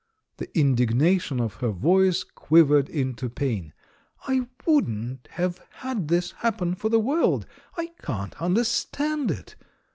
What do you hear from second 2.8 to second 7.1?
into pain. "I wouldn't have had this happen for the